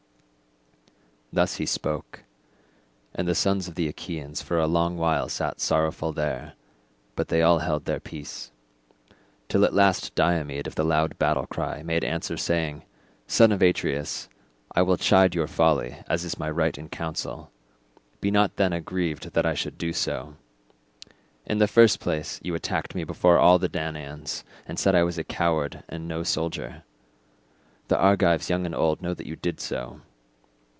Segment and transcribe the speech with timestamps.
[1.33, 2.25] Thus he spoke,
[3.15, 6.55] and the sons of the Achaeans for a long while sat sorrowful there,
[7.15, 8.51] but they all held their peace,
[9.47, 12.83] till at last Diomed of the loud battle cry made answer saying,
[13.27, 14.27] "Son of Atreus,
[14.75, 17.49] I will chide your folly, as is my right in council.
[18.19, 20.35] Be not then aggrieved that I should do so.
[21.45, 25.03] In the first place you attacked me before all the Danaans and said that I
[25.03, 26.83] was a coward and no soldier.
[27.87, 30.01] The Argives young and old know that you did so.